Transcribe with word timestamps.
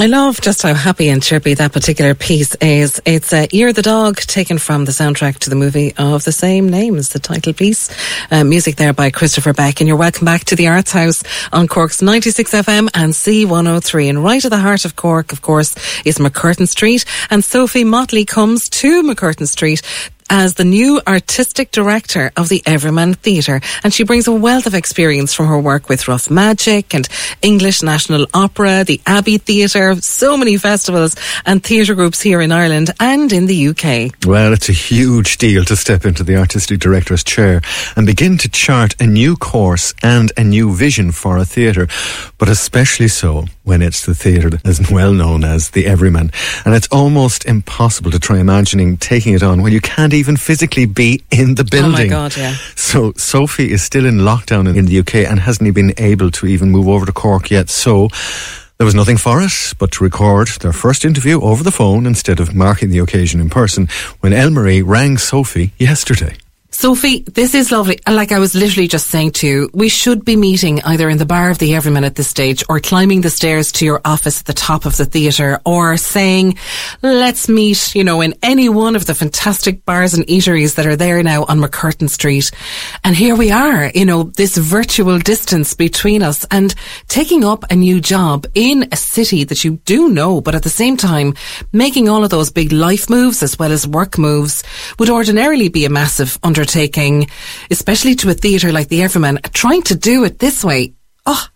I 0.00 0.06
love 0.06 0.40
just 0.40 0.62
how 0.62 0.72
happy 0.72 1.10
and 1.10 1.22
chirpy 1.22 1.52
that 1.52 1.74
particular 1.74 2.14
piece 2.14 2.54
is. 2.54 3.02
It's 3.04 3.34
uh, 3.34 3.48
Ear 3.52 3.74
the 3.74 3.82
Dog, 3.82 4.16
taken 4.16 4.56
from 4.56 4.86
the 4.86 4.92
soundtrack 4.92 5.40
to 5.40 5.50
the 5.50 5.56
movie 5.56 5.92
of 5.98 6.24
the 6.24 6.32
same 6.32 6.70
name 6.70 6.96
as 6.96 7.10
the 7.10 7.18
title 7.18 7.52
piece. 7.52 7.90
Uh, 8.30 8.42
music 8.42 8.76
there 8.76 8.94
by 8.94 9.10
Christopher 9.10 9.52
Beck. 9.52 9.82
And 9.82 9.88
you're 9.88 9.98
welcome 9.98 10.24
back 10.24 10.44
to 10.44 10.56
the 10.56 10.68
Arts 10.68 10.92
House 10.92 11.22
on 11.52 11.68
Cork's 11.68 12.00
96 12.00 12.50
FM 12.50 12.88
and 12.94 13.12
C103. 13.12 14.08
And 14.08 14.24
right 14.24 14.42
at 14.42 14.50
the 14.50 14.56
heart 14.56 14.86
of 14.86 14.96
Cork, 14.96 15.32
of 15.32 15.42
course, 15.42 15.74
is 16.06 16.16
MacCurtain 16.16 16.66
Street. 16.66 17.04
And 17.28 17.44
Sophie 17.44 17.84
Motley 17.84 18.24
comes 18.24 18.70
to 18.70 19.02
MacCurtain 19.02 19.48
Street 19.48 19.82
as 20.30 20.54
the 20.54 20.64
new 20.64 21.00
artistic 21.06 21.72
director 21.72 22.30
of 22.36 22.48
the 22.48 22.62
Everyman 22.64 23.14
Theatre. 23.14 23.60
And 23.82 23.92
she 23.92 24.04
brings 24.04 24.28
a 24.28 24.32
wealth 24.32 24.66
of 24.66 24.74
experience 24.74 25.34
from 25.34 25.48
her 25.48 25.60
work 25.60 25.88
with 25.88 26.06
Rough 26.06 26.30
Magic 26.30 26.94
and 26.94 27.08
English 27.42 27.82
National 27.82 28.26
Opera, 28.32 28.84
the 28.84 29.00
Abbey 29.06 29.38
Theatre, 29.38 29.96
so 29.96 30.36
many 30.36 30.56
festivals 30.56 31.16
and 31.44 31.62
theatre 31.62 31.96
groups 31.96 32.20
here 32.20 32.40
in 32.40 32.52
Ireland 32.52 32.92
and 33.00 33.32
in 33.32 33.46
the 33.46 33.68
UK. 33.68 34.14
Well, 34.24 34.52
it's 34.52 34.68
a 34.68 34.72
huge 34.72 35.38
deal 35.38 35.64
to 35.64 35.76
step 35.76 36.04
into 36.04 36.22
the 36.22 36.36
artistic 36.36 36.78
director's 36.78 37.24
chair 37.24 37.60
and 37.96 38.06
begin 38.06 38.38
to 38.38 38.48
chart 38.48 38.94
a 39.00 39.06
new 39.06 39.36
course 39.36 39.92
and 40.02 40.30
a 40.36 40.44
new 40.44 40.72
vision 40.72 41.10
for 41.10 41.36
a 41.36 41.44
theatre, 41.44 41.88
but 42.38 42.48
especially 42.48 43.08
so 43.08 43.46
when 43.64 43.82
it's 43.82 44.06
the 44.06 44.14
theatre 44.14 44.50
is 44.64 44.90
well 44.90 45.12
known 45.12 45.42
as 45.42 45.70
the 45.70 45.86
Everyman. 45.86 46.30
And 46.64 46.74
it's 46.74 46.88
almost 46.88 47.46
impossible 47.46 48.12
to 48.12 48.20
try 48.20 48.38
imagining 48.38 48.96
taking 48.96 49.34
it 49.34 49.42
on 49.42 49.62
when 49.62 49.72
you 49.72 49.80
can't 49.80 50.14
even 50.14 50.19
physically 50.36 50.86
be 50.86 51.22
in 51.30 51.54
the 51.54 51.64
building. 51.64 52.12
Oh 52.12 52.20
my 52.20 52.28
God, 52.28 52.36
yeah. 52.36 52.56
So 52.76 53.12
Sophie 53.16 53.72
is 53.72 53.82
still 53.82 54.06
in 54.06 54.18
lockdown 54.18 54.74
in 54.76 54.86
the 54.86 54.98
UK 54.98 55.14
and 55.30 55.40
hasn't 55.40 55.74
been 55.74 55.92
able 55.98 56.30
to 56.32 56.46
even 56.46 56.70
move 56.70 56.88
over 56.88 57.06
to 57.06 57.12
Cork 57.12 57.50
yet. 57.50 57.68
So 57.70 58.08
there 58.78 58.86
was 58.86 58.94
nothing 58.94 59.18
for 59.18 59.42
it 59.42 59.74
but 59.78 59.92
to 59.92 60.04
record 60.04 60.48
their 60.60 60.72
first 60.72 61.04
interview 61.04 61.40
over 61.40 61.62
the 61.62 61.70
phone 61.70 62.06
instead 62.06 62.40
of 62.40 62.54
marking 62.54 62.90
the 62.90 62.98
occasion 62.98 63.40
in 63.40 63.50
person 63.50 63.88
when 64.20 64.32
Elmarie 64.32 64.82
rang 64.84 65.18
Sophie 65.18 65.72
yesterday. 65.78 66.36
Sophie, 66.80 67.18
this 67.24 67.54
is 67.54 67.70
lovely. 67.70 67.98
Like 68.08 68.32
I 68.32 68.38
was 68.38 68.54
literally 68.54 68.88
just 68.88 69.08
saying 69.08 69.32
to 69.32 69.46
you, 69.46 69.70
we 69.74 69.90
should 69.90 70.24
be 70.24 70.34
meeting 70.34 70.80
either 70.80 71.10
in 71.10 71.18
the 71.18 71.26
bar 71.26 71.50
of 71.50 71.58
the 71.58 71.74
Everyman 71.74 72.04
at 72.04 72.14
this 72.14 72.28
stage 72.28 72.64
or 72.70 72.80
climbing 72.80 73.20
the 73.20 73.28
stairs 73.28 73.70
to 73.72 73.84
your 73.84 74.00
office 74.02 74.40
at 74.40 74.46
the 74.46 74.54
top 74.54 74.86
of 74.86 74.96
the 74.96 75.04
theatre 75.04 75.60
or 75.66 75.98
saying, 75.98 76.56
let's 77.02 77.50
meet, 77.50 77.94
you 77.94 78.02
know, 78.02 78.22
in 78.22 78.34
any 78.42 78.70
one 78.70 78.96
of 78.96 79.04
the 79.04 79.14
fantastic 79.14 79.84
bars 79.84 80.14
and 80.14 80.26
eateries 80.26 80.76
that 80.76 80.86
are 80.86 80.96
there 80.96 81.22
now 81.22 81.44
on 81.44 81.58
MacCurtain 81.58 82.08
Street. 82.08 82.50
And 83.04 83.14
here 83.14 83.36
we 83.36 83.50
are, 83.50 83.90
you 83.94 84.06
know, 84.06 84.22
this 84.22 84.56
virtual 84.56 85.18
distance 85.18 85.74
between 85.74 86.22
us 86.22 86.46
and 86.50 86.74
taking 87.08 87.44
up 87.44 87.62
a 87.70 87.76
new 87.76 88.00
job 88.00 88.46
in 88.54 88.88
a 88.90 88.96
city 88.96 89.44
that 89.44 89.64
you 89.64 89.72
do 89.84 90.08
know, 90.08 90.40
but 90.40 90.54
at 90.54 90.62
the 90.62 90.70
same 90.70 90.96
time, 90.96 91.34
making 91.74 92.08
all 92.08 92.24
of 92.24 92.30
those 92.30 92.50
big 92.50 92.72
life 92.72 93.10
moves 93.10 93.42
as 93.42 93.58
well 93.58 93.70
as 93.70 93.86
work 93.86 94.16
moves 94.16 94.64
would 94.98 95.10
ordinarily 95.10 95.68
be 95.68 95.84
a 95.84 95.90
massive 95.90 96.38
undertaking, 96.42 96.69
especially 97.70 98.14
to 98.16 98.30
a 98.30 98.34
theatre 98.34 98.72
like 98.72 98.88
the 98.88 99.02
Everyman. 99.02 99.40
Trying 99.52 99.82
to 99.82 99.96
do 99.96 100.24
it 100.24 100.38
this 100.38 100.64
way, 100.64 100.94
oh, 101.26 101.46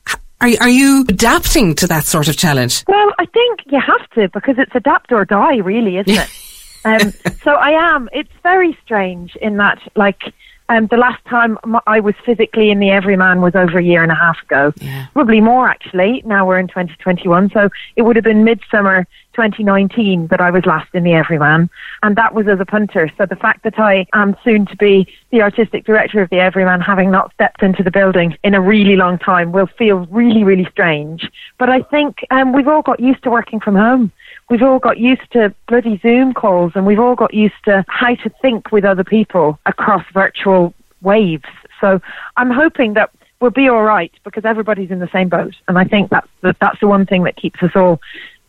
are, 0.41 0.50
are 0.60 0.69
you 0.69 1.04
adapting 1.08 1.75
to 1.76 1.86
that 1.86 2.04
sort 2.04 2.28
of 2.28 2.36
challenge? 2.36 2.84
Well, 2.86 3.12
I 3.19 3.26
think 3.26 3.60
you 3.66 3.80
have 3.80 4.08
to 4.10 4.28
because 4.28 4.56
it's 4.58 4.74
adapt 4.74 5.12
or 5.12 5.24
die, 5.24 5.56
really, 5.56 5.98
isn't 5.98 6.12
it? 6.12 6.28
um, 6.84 7.12
so 7.42 7.53
I 7.53 7.94
am. 7.94 8.08
It's 8.12 8.32
very 8.42 8.76
strange 8.84 9.36
in 9.36 9.56
that, 9.56 9.80
like, 9.97 10.20
um, 10.69 10.86
the 10.86 10.97
last 10.97 11.22
time 11.26 11.58
I 11.86 12.00
was 12.00 12.14
physically 12.24 12.70
in 12.70 12.78
the 12.78 12.91
Everyman 12.91 13.42
was 13.42 13.54
over 13.54 13.78
a 13.78 13.82
year 13.82 14.03
and 14.03 14.10
a 14.10 14.14
half 14.14 14.42
ago. 14.42 14.72
Yeah. 14.80 15.06
Probably 15.12 15.41
more, 15.41 15.69
actually. 15.69 16.22
Now 16.24 16.47
we're 16.47 16.58
in 16.58 16.69
2021. 16.69 17.50
So 17.50 17.69
it 17.97 18.03
would 18.03 18.16
have 18.16 18.24
been 18.24 18.44
midsummer 18.44 19.06
2019 19.34 20.28
that 20.28 20.41
I 20.41 20.50
was 20.50 20.65
last 20.67 20.95
in 20.95 21.05
the 21.05 21.12
Everyman. 21.12 21.69
And 22.03 22.17
that 22.17 22.34
was 22.34 22.49
as 22.49 22.61
a 22.61 22.65
punter. 22.65 23.11
So 23.19 23.27
the 23.27 23.37
fact 23.37 23.65
that 23.65 23.78
I 23.78 24.06
am 24.12 24.37
soon 24.45 24.67
to 24.67 24.77
be 24.77 25.06
the 25.31 25.43
artistic 25.43 25.84
director 25.84 26.22
of 26.22 26.31
the 26.31 26.39
Everyman, 26.39 26.81
having 26.81 27.11
not 27.11 27.33
stepped 27.34 27.62
into 27.62 27.83
the 27.83 27.91
building 27.91 28.37
in 28.43 28.55
a 28.55 28.61
really 28.61 28.97
long 28.97 29.19
time, 29.19 29.53
will 29.53 29.69
feel 29.78 30.06
really, 30.06 30.45
really 30.45 30.67
strange. 30.71 31.31
But 31.59 31.69
I 31.69 31.83
think 31.83 32.25
um, 32.31 32.53
we've 32.53 32.69
all 32.69 32.83
got 32.83 33.00
used 33.00 33.22
to 33.25 33.31
working 33.31 33.61
from 33.61 33.75
home. 33.75 34.12
We've 34.50 34.62
all 34.62 34.78
got 34.78 34.99
used 34.99 35.31
to 35.33 35.55
bloody 35.69 35.99
Zoom 35.99 36.34
calls 36.34 36.72
and 36.75 36.87
we've 36.87 37.01
all 37.01 37.15
got 37.15 37.34
used 37.34 37.62
to 37.65 37.84
how 37.89 38.15
to 38.15 38.31
think 38.43 38.72
with 38.72 38.84
other 38.84 39.05
people 39.05 39.59
across 39.66 40.05
virtual 40.12 40.75
waves. 41.01 41.45
So 41.81 42.01
I'm 42.37 42.51
hoping 42.51 42.95
that 42.95 43.11
we'll 43.41 43.51
be 43.51 43.69
all 43.69 43.83
right 43.83 44.12
because 44.25 44.45
everybody's 44.45 44.91
in 44.91 45.01
the 45.01 45.09
same 45.12 45.28
boat. 45.28 45.55
And 45.69 45.78
I 45.78 45.84
think 45.84 46.11
that's 46.11 46.28
the, 46.41 46.56
that's 46.61 46.81
the 46.81 46.89
one 46.89 47.05
thing 47.06 47.25
that 47.25 47.37
keeps 47.37 47.62
us 47.62 47.72
all 47.75 48.01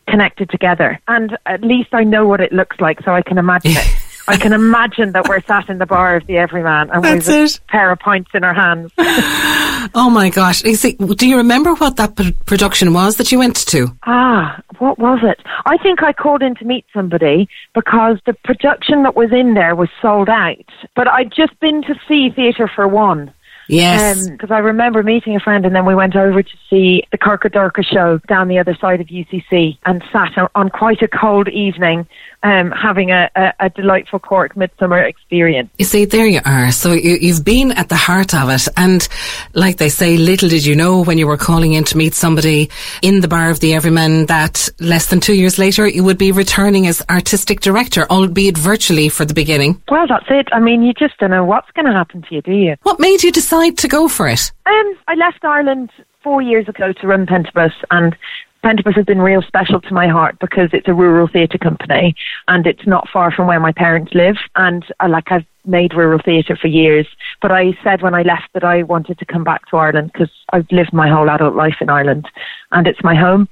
connected 0.08 0.50
together. 0.50 1.00
And 1.08 1.38
at 1.46 1.62
least 1.62 1.90
I 1.94 2.04
know 2.04 2.28
what 2.28 2.40
it 2.42 2.52
looks 2.54 2.80
like 2.80 3.02
so 3.04 3.14
I 3.14 3.22
can 3.22 3.38
imagine 3.38 3.72
it. 3.72 3.96
I 4.28 4.38
can 4.38 4.54
imagine 4.54 5.12
that 5.12 5.28
we're 5.30 5.42
sat 5.44 5.70
in 5.70 5.78
the 5.78 5.86
bar 5.86 6.16
of 6.16 6.26
the 6.26 6.38
Everyman 6.38 6.90
and 6.90 7.04
That's 7.04 7.28
we've 7.28 7.46
it. 7.46 7.58
a 7.60 7.72
pair 7.72 7.92
of 7.92 8.00
pints 8.00 8.32
in 8.34 8.44
our 8.44 8.54
hands. 8.54 8.92
Oh 9.94 10.10
my 10.10 10.30
gosh. 10.32 10.64
You 10.64 10.74
see, 10.76 10.94
do 10.94 11.28
you 11.30 11.38
remember 11.38 11.76
what 11.76 11.98
that 11.98 12.16
p- 12.16 12.32
production 12.48 12.92
was 12.92 13.18
that 13.18 13.32
you 13.32 13.38
went 13.38 13.56
to? 13.68 13.88
Ah, 14.08 14.60
what 14.80 14.98
was 14.98 15.20
it? 15.22 15.40
I 15.68 15.78
think 15.78 16.02
I 16.02 16.12
called 16.12 16.42
in 16.42 16.56
to 16.56 16.66
meet 16.66 16.86
somebody 16.92 17.48
because 17.76 18.18
the 18.26 18.34
production 18.34 19.04
that 19.04 19.16
was 19.16 19.32
in 19.32 19.54
there 19.54 19.76
was 19.76 19.90
sold 20.02 20.28
out. 20.28 20.58
But 20.96 21.08
I'd 21.08 21.32
just 21.32 21.60
been 21.60 21.84
to 21.84 21.94
see 22.08 22.32
Theatre 22.32 22.68
for 22.68 22.88
One. 22.88 23.32
Yes. 23.68 24.28
Because 24.28 24.52
I 24.52 24.60
remember 24.60 25.04
meeting 25.04 25.36
a 25.36 25.40
friend 25.40 25.66
and 25.66 25.76
then 25.76 25.86
we 25.86 25.96
went 25.96 26.16
over 26.16 26.44
to 26.44 26.58
see 26.70 27.04
the 27.12 27.18
Corcadorca 27.18 27.84
show 27.84 28.20
down 28.28 28.48
the 28.48 28.60
other 28.60 28.76
side 28.80 29.02
of 29.02 29.08
UCC 29.08 29.78
and 29.86 30.04
sat 30.12 30.38
on, 30.38 30.50
on 30.56 30.70
quite 30.70 31.02
a 31.02 31.08
cold 31.08 31.48
evening 31.50 32.08
um, 32.44 32.72
having 32.72 33.12
a, 33.12 33.30
a, 33.36 33.54
a 33.60 33.70
delightful 33.70 34.20
Cork 34.20 34.56
midsummer 34.56 35.00
experience. 35.00 35.70
You 35.80 35.86
see, 35.86 36.06
there 36.06 36.28
you 36.28 36.42
are. 36.46 36.72
So 36.72 36.94
you, 36.94 37.18
you've 37.20 37.44
been 37.44 37.72
at 37.72 37.90
the 37.90 37.96
heart 37.96 38.36
of 38.36 38.50
it. 38.50 38.68
And 38.78 39.08
like 39.54 39.78
they 39.78 39.90
say, 39.90 40.18
little 40.18 40.50
did 40.50 40.64
you 40.64 40.76
know 40.76 41.04
when 41.04 41.18
you 41.18 41.26
were 41.26 41.38
calling 41.38 41.74
in 41.74 41.86
to 41.86 41.98
meet 41.98 42.14
somebody 42.14 42.70
in 43.02 43.22
the 43.22 43.28
bar 43.28 43.50
of 43.50 43.62
the 43.62 43.74
Everyman 43.74 44.28
that 44.28 44.70
less 44.80 45.08
than 45.08 45.20
two 45.20 45.34
years 45.34 45.58
later 45.58 45.88
you 45.88 46.04
would 46.04 46.20
be 46.20 46.32
returning 46.32 46.86
as 46.86 47.02
artistic 47.10 47.62
director, 47.62 48.06
albeit 48.12 48.58
virtually 48.58 49.10
for 49.10 49.26
the 49.26 49.34
beginning. 49.34 49.82
Well, 49.90 50.06
that's 50.08 50.28
it. 50.30 50.48
I 50.52 50.60
mean, 50.60 50.84
you 50.84 50.94
just 50.94 51.18
don't 51.18 51.32
know 51.32 51.46
what's 51.46 51.72
going 51.72 51.86
to 51.86 51.94
happen 51.94 52.22
to 52.22 52.36
you, 52.36 52.42
do 52.44 52.52
you? 52.52 52.76
What 52.84 53.00
made 53.00 53.24
you 53.24 53.32
decide 53.32 53.55
to 53.56 53.88
go 53.88 54.08
for 54.08 54.28
it? 54.28 54.52
Um, 54.66 54.98
I 55.08 55.16
left 55.16 55.44
Ireland 55.44 55.90
four 56.22 56.42
years 56.42 56.68
ago 56.68 56.92
to 56.94 57.08
run 57.08 57.26
Pentabus, 57.26 57.74
and 57.90 58.16
Pentabus 58.64 58.96
has 58.96 59.06
been 59.06 59.22
real 59.22 59.42
special 59.44 59.80
to 59.80 59.94
my 59.94 60.08
heart 60.08 60.38
because 60.40 60.70
it's 60.74 60.88
a 60.88 60.94
rural 60.94 61.28
theatre 61.28 61.58
company 61.58 62.16
and 62.48 62.66
it's 62.66 62.86
not 62.88 63.08
far 63.08 63.32
from 63.32 63.48
where 63.48 63.60
my 63.60 63.72
parents 63.72 64.14
live. 64.14 64.38
And 64.56 64.84
uh, 65.00 65.08
like 65.08 65.32
I've 65.32 65.46
made 65.66 65.94
rural 65.94 66.20
theatre 66.20 66.58
for 66.60 66.68
years, 66.68 67.08
but 67.42 67.52
I 67.52 67.78
said 67.84 68.02
when 68.02 68.16
I 68.16 68.24
left 68.24 68.50
that 68.54 68.64
I 68.64 68.84
wanted 68.84 69.20
to 69.20 69.26
come 69.26 69.44
back 69.44 69.68
to 69.70 69.78
Ireland 69.78 70.12
because 70.12 70.32
I've 70.52 70.68
lived 70.72 70.94
my 70.94 71.08
whole 71.10 71.30
adult 71.30 71.56
life 71.56 71.78
in 71.80 71.90
Ireland 71.90 72.28
and 72.72 72.88
it's 72.88 73.04
my 73.04 73.16
home. 73.16 73.48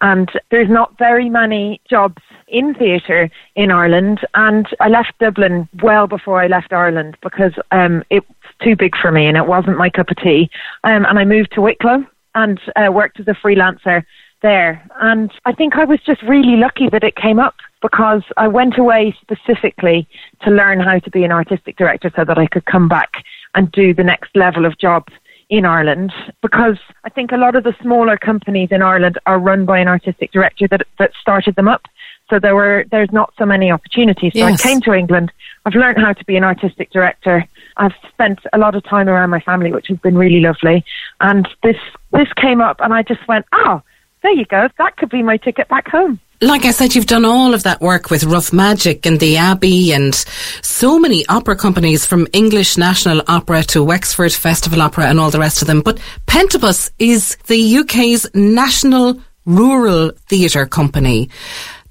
And 0.00 0.30
there's 0.50 0.68
not 0.68 0.96
very 0.98 1.28
many 1.28 1.80
jobs 1.88 2.22
in 2.50 2.74
theatre 2.74 3.30
in 3.54 3.70
Ireland. 3.70 4.20
And 4.34 4.66
I 4.80 4.88
left 4.88 5.18
Dublin 5.18 5.68
well 5.82 6.06
before 6.06 6.42
I 6.42 6.46
left 6.46 6.72
Ireland 6.72 7.16
because 7.22 7.52
um, 7.70 8.04
it 8.10 8.26
was 8.28 8.52
too 8.62 8.76
big 8.76 8.96
for 8.96 9.10
me 9.10 9.26
and 9.26 9.36
it 9.36 9.46
wasn't 9.46 9.78
my 9.78 9.90
cup 9.90 10.10
of 10.10 10.16
tea. 10.16 10.50
Um, 10.84 11.04
and 11.04 11.18
I 11.18 11.24
moved 11.24 11.52
to 11.52 11.60
Wicklow 11.60 12.04
and 12.34 12.60
uh, 12.76 12.90
worked 12.92 13.20
as 13.20 13.28
a 13.28 13.32
freelancer 13.32 14.04
there. 14.42 14.86
And 15.00 15.30
I 15.44 15.52
think 15.52 15.76
I 15.76 15.84
was 15.84 16.00
just 16.00 16.22
really 16.22 16.56
lucky 16.56 16.88
that 16.90 17.04
it 17.04 17.16
came 17.16 17.38
up 17.38 17.56
because 17.82 18.22
I 18.36 18.48
went 18.48 18.78
away 18.78 19.16
specifically 19.20 20.08
to 20.42 20.50
learn 20.50 20.80
how 20.80 20.98
to 20.98 21.10
be 21.10 21.24
an 21.24 21.32
artistic 21.32 21.76
director 21.76 22.10
so 22.14 22.24
that 22.24 22.38
I 22.38 22.46
could 22.46 22.64
come 22.64 22.88
back 22.88 23.10
and 23.54 23.70
do 23.72 23.94
the 23.94 24.04
next 24.04 24.34
level 24.36 24.64
of 24.64 24.78
job 24.78 25.08
in 25.50 25.64
Ireland 25.64 26.12
because 26.42 26.78
I 27.04 27.08
think 27.08 27.32
a 27.32 27.36
lot 27.36 27.56
of 27.56 27.64
the 27.64 27.74
smaller 27.80 28.18
companies 28.18 28.68
in 28.70 28.82
Ireland 28.82 29.18
are 29.26 29.38
run 29.38 29.64
by 29.64 29.78
an 29.78 29.88
artistic 29.88 30.30
director 30.32 30.68
that 30.68 30.82
that 30.98 31.12
started 31.20 31.54
them 31.56 31.68
up. 31.68 31.86
So 32.30 32.38
there 32.38 32.54
were 32.54 32.84
there's 32.90 33.12
not 33.12 33.32
so 33.38 33.46
many 33.46 33.70
opportunities. 33.70 34.32
So 34.34 34.40
Yes. 34.40 34.60
I 34.60 34.68
came 34.68 34.80
to 34.82 34.92
England. 34.92 35.32
I've 35.64 35.74
learned 35.74 35.98
how 35.98 36.12
to 36.12 36.24
be 36.24 36.36
an 36.36 36.44
artistic 36.44 36.90
director. 36.90 37.44
I've 37.76 37.94
spent 38.08 38.40
a 38.52 38.58
lot 38.58 38.74
of 38.74 38.84
time 38.84 39.08
around 39.08 39.30
my 39.30 39.40
family, 39.40 39.72
which 39.72 39.88
has 39.88 39.98
been 39.98 40.16
really 40.16 40.40
lovely. 40.40 40.84
And 41.20 41.48
this 41.62 41.76
this 42.12 42.32
came 42.34 42.60
up, 42.60 42.80
and 42.80 42.92
I 42.92 43.02
just 43.02 43.26
went, 43.28 43.46
oh, 43.52 43.82
there 44.22 44.32
you 44.32 44.44
go. 44.46 44.68
That 44.78 44.96
could 44.96 45.10
be 45.10 45.22
my 45.22 45.36
ticket 45.36 45.68
back 45.68 45.88
home. 45.88 46.20
Like 46.40 46.64
I 46.64 46.70
said, 46.70 46.94
you've 46.94 47.06
done 47.06 47.24
all 47.24 47.52
of 47.52 47.64
that 47.64 47.80
work 47.80 48.10
with 48.10 48.22
Rough 48.22 48.52
Magic 48.52 49.04
and 49.06 49.18
the 49.18 49.36
Abbey 49.38 49.92
and 49.92 50.14
so 50.62 50.96
many 50.96 51.26
opera 51.26 51.56
companies 51.56 52.06
from 52.06 52.28
English 52.32 52.78
National 52.78 53.22
Opera 53.26 53.64
to 53.64 53.82
Wexford 53.82 54.32
Festival 54.32 54.80
Opera 54.80 55.06
and 55.06 55.18
all 55.18 55.30
the 55.30 55.40
rest 55.40 55.62
of 55.62 55.66
them. 55.66 55.80
But 55.80 55.98
Pentabus 56.28 56.92
is 57.00 57.36
the 57.48 57.78
UK's 57.78 58.24
national 58.34 59.20
rural 59.46 60.12
theatre 60.28 60.64
company. 60.64 61.28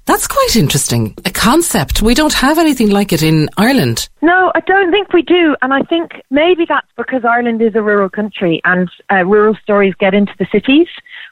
That's 0.08 0.26
quite 0.26 0.56
interesting. 0.56 1.14
A 1.26 1.30
concept. 1.30 2.00
We 2.00 2.14
don't 2.14 2.32
have 2.32 2.58
anything 2.58 2.88
like 2.88 3.12
it 3.12 3.22
in 3.22 3.50
Ireland. 3.58 4.08
No, 4.22 4.50
I 4.54 4.60
don't 4.60 4.90
think 4.90 5.12
we 5.12 5.20
do. 5.20 5.54
And 5.60 5.74
I 5.74 5.82
think 5.82 6.12
maybe 6.30 6.64
that's 6.66 6.88
because 6.96 7.26
Ireland 7.26 7.60
is 7.60 7.74
a 7.74 7.82
rural 7.82 8.08
country 8.08 8.62
and 8.64 8.90
uh, 9.12 9.26
rural 9.26 9.54
stories 9.62 9.92
get 9.98 10.14
into 10.14 10.32
the 10.38 10.46
cities, 10.50 10.86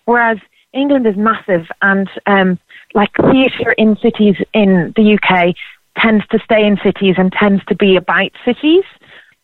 whereas 0.04 0.36
England 0.74 1.06
is 1.06 1.16
massive 1.16 1.68
and 1.80 2.06
um, 2.26 2.58
like 2.92 3.12
theatre 3.32 3.72
in 3.78 3.96
cities 4.02 4.36
in 4.52 4.92
the 4.94 5.18
UK 5.18 5.56
tends 5.96 6.26
to 6.26 6.38
stay 6.44 6.66
in 6.66 6.76
cities 6.84 7.14
and 7.16 7.32
tends 7.32 7.64
to 7.70 7.74
be 7.74 7.96
about 7.96 8.30
cities. 8.44 8.84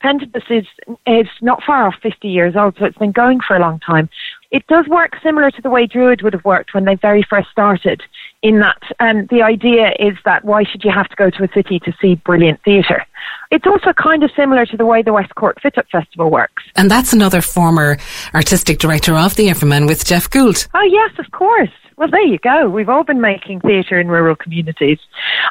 Pentabus 0.04 0.50
is, 0.50 0.66
is 1.06 1.28
not 1.40 1.62
far 1.64 1.86
off 1.86 1.94
50 2.02 2.28
years 2.28 2.54
old, 2.54 2.76
so 2.78 2.84
it's 2.84 2.98
been 2.98 3.12
going 3.12 3.40
for 3.40 3.56
a 3.56 3.60
long 3.60 3.80
time. 3.80 4.10
It 4.50 4.66
does 4.66 4.86
work 4.88 5.12
similar 5.22 5.50
to 5.50 5.62
the 5.62 5.70
way 5.70 5.86
Druid 5.86 6.20
would 6.20 6.34
have 6.34 6.44
worked 6.44 6.74
when 6.74 6.84
they 6.84 6.96
very 6.96 7.24
first 7.28 7.48
started, 7.50 8.02
in 8.42 8.58
that 8.58 8.82
um, 9.00 9.26
the 9.30 9.42
idea 9.42 9.92
is 9.98 10.16
that 10.24 10.44
why 10.44 10.64
should 10.64 10.84
you 10.84 10.90
have 10.90 11.08
to 11.08 11.16
go 11.16 11.30
to 11.30 11.44
a 11.44 11.48
city 11.54 11.78
to 11.80 11.92
see 12.00 12.16
brilliant 12.16 12.60
theatre? 12.64 13.06
It's 13.50 13.66
also 13.66 13.92
kind 13.92 14.24
of 14.24 14.30
similar 14.34 14.66
to 14.66 14.76
the 14.76 14.84
way 14.84 15.02
the 15.02 15.12
West 15.12 15.34
Cork 15.36 15.60
Fit 15.62 15.78
Up 15.78 15.86
Festival 15.90 16.30
works. 16.30 16.62
And 16.74 16.90
that's 16.90 17.12
another 17.12 17.40
former 17.40 17.98
artistic 18.34 18.78
director 18.78 19.14
of 19.14 19.36
the 19.36 19.48
Everyman 19.48 19.86
with 19.86 20.04
Geoff 20.04 20.28
Gould. 20.28 20.66
Oh, 20.74 20.82
yes, 20.82 21.12
of 21.18 21.30
course. 21.30 21.70
Well, 21.96 22.10
there 22.10 22.26
you 22.26 22.38
go. 22.38 22.68
We've 22.68 22.88
all 22.88 23.04
been 23.04 23.20
making 23.20 23.60
theatre 23.60 24.00
in 24.00 24.08
rural 24.08 24.34
communities. 24.34 24.98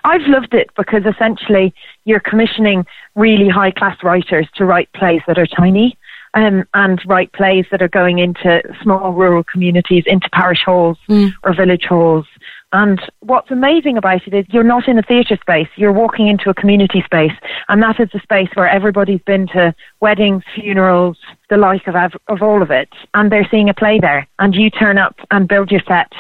I've 0.03 0.27
loved 0.27 0.53
it 0.53 0.69
because 0.75 1.03
essentially 1.05 1.73
you're 2.03 2.19
commissioning 2.19 2.85
really 3.15 3.47
high 3.47 3.71
class 3.71 3.97
writers 4.03 4.47
to 4.55 4.65
write 4.65 4.91
plays 4.93 5.21
that 5.27 5.37
are 5.37 5.45
tiny 5.45 5.97
um, 6.33 6.65
and 6.73 7.01
write 7.05 7.31
plays 7.33 7.65
that 7.71 7.81
are 7.81 7.87
going 7.87 8.19
into 8.19 8.61
small 8.81 9.13
rural 9.13 9.43
communities, 9.43 10.03
into 10.07 10.29
parish 10.31 10.63
halls 10.65 10.97
or 11.43 11.53
village 11.55 11.85
halls. 11.87 12.25
And 12.73 13.01
what's 13.19 13.51
amazing 13.51 13.97
about 13.97 14.25
it 14.27 14.33
is 14.33 14.45
you're 14.49 14.63
not 14.63 14.87
in 14.87 14.97
a 14.97 15.01
theatre 15.01 15.37
space, 15.41 15.67
you're 15.75 15.91
walking 15.91 16.27
into 16.27 16.49
a 16.49 16.53
community 16.53 17.01
space. 17.03 17.33
And 17.67 17.83
that 17.83 17.99
is 17.99 18.09
the 18.13 18.19
space 18.19 18.49
where 18.53 18.69
everybody's 18.69 19.21
been 19.21 19.47
to 19.47 19.75
weddings, 19.99 20.43
funerals, 20.55 21.17
the 21.49 21.57
like 21.57 21.85
of, 21.87 21.95
of 22.27 22.41
all 22.41 22.61
of 22.61 22.71
it. 22.71 22.89
And 23.13 23.31
they're 23.31 23.47
seeing 23.51 23.69
a 23.69 23.73
play 23.73 23.99
there. 23.99 24.27
And 24.39 24.55
you 24.55 24.69
turn 24.69 24.97
up 24.97 25.15
and 25.31 25.47
build 25.47 25.69
your 25.69 25.81
set 25.87 26.11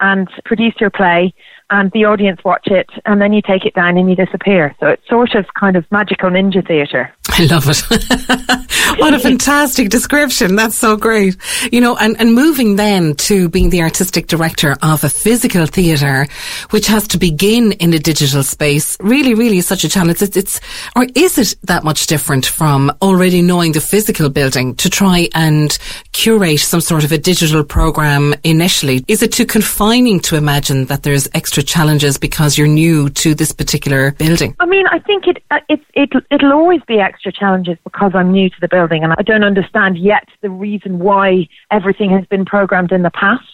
and 0.00 0.28
produce 0.44 0.74
your 0.80 0.90
play 0.90 1.34
and 1.70 1.90
the 1.92 2.04
audience 2.04 2.40
watch 2.44 2.68
it 2.68 2.88
and 3.04 3.20
then 3.20 3.32
you 3.32 3.42
take 3.42 3.64
it 3.64 3.74
down 3.74 3.98
and 3.98 4.08
you 4.08 4.16
disappear. 4.16 4.74
So 4.80 4.86
it's 4.86 5.06
sort 5.08 5.34
of 5.34 5.46
kind 5.58 5.76
of 5.76 5.84
magical 5.90 6.30
ninja 6.30 6.66
theatre. 6.66 7.12
I 7.38 7.44
love 7.44 7.68
it. 7.68 7.78
what 8.98 9.14
a 9.14 9.18
fantastic 9.20 9.90
description. 9.90 10.56
That's 10.56 10.76
so 10.76 10.96
great. 10.96 11.36
You 11.70 11.80
know, 11.80 11.96
and, 11.96 12.20
and 12.20 12.34
moving 12.34 12.74
then 12.74 13.14
to 13.14 13.48
being 13.48 13.70
the 13.70 13.82
artistic 13.82 14.26
director 14.26 14.76
of 14.82 15.04
a 15.04 15.08
physical 15.08 15.66
theatre, 15.66 16.26
which 16.70 16.88
has 16.88 17.06
to 17.08 17.18
begin 17.18 17.72
in 17.72 17.94
a 17.94 17.98
digital 18.00 18.42
space, 18.42 18.96
really, 19.00 19.34
really 19.34 19.60
such 19.60 19.84
a 19.84 19.88
challenge. 19.88 20.20
It's, 20.20 20.36
it's, 20.36 20.60
or 20.96 21.06
is 21.14 21.38
it 21.38 21.54
that 21.62 21.84
much 21.84 22.08
different 22.08 22.44
from 22.44 22.90
already 23.00 23.40
knowing 23.40 23.70
the 23.70 23.80
physical 23.80 24.30
building 24.30 24.74
to 24.76 24.90
try 24.90 25.28
and 25.32 25.78
curate 26.12 26.58
some 26.58 26.80
sort 26.80 27.04
of 27.04 27.12
a 27.12 27.18
digital 27.18 27.62
program 27.62 28.34
initially? 28.42 29.04
Is 29.06 29.22
it 29.22 29.30
too 29.30 29.46
confining 29.46 30.18
to 30.20 30.34
imagine 30.34 30.86
that 30.86 31.04
there's 31.04 31.28
extra 31.34 31.62
challenges 31.62 32.18
because 32.18 32.58
you're 32.58 32.66
new 32.66 33.10
to 33.10 33.34
this 33.34 33.52
particular 33.52 34.10
building? 34.12 34.56
I 34.58 34.66
mean, 34.66 34.86
I 34.88 34.98
think 34.98 35.28
it, 35.28 35.42
uh, 35.52 35.60
it, 35.68 35.80
it, 35.94 36.10
it'll 36.32 36.52
always 36.52 36.80
be 36.88 36.98
extra 37.28 37.46
challenges 37.46 37.76
because 37.84 38.12
I'm 38.14 38.32
new 38.32 38.48
to 38.48 38.56
the 38.60 38.68
building 38.68 39.04
and 39.04 39.12
I 39.12 39.22
don't 39.22 39.44
understand 39.44 39.98
yet 39.98 40.24
the 40.42 40.50
reason 40.50 40.98
why 40.98 41.48
everything 41.70 42.10
has 42.10 42.24
been 42.26 42.44
programmed 42.44 42.92
in 42.92 43.02
the 43.02 43.10
past. 43.10 43.44